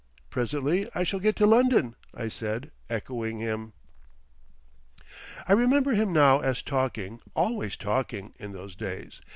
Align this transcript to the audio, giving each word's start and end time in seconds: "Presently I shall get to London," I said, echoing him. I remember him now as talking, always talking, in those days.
"Presently 0.31 0.89
I 0.95 1.03
shall 1.03 1.19
get 1.19 1.35
to 1.35 1.45
London," 1.45 1.95
I 2.11 2.27
said, 2.27 2.71
echoing 2.89 3.37
him. 3.37 3.73
I 5.47 5.53
remember 5.53 5.91
him 5.91 6.11
now 6.11 6.39
as 6.39 6.63
talking, 6.63 7.21
always 7.35 7.75
talking, 7.77 8.33
in 8.39 8.51
those 8.51 8.75
days. 8.75 9.21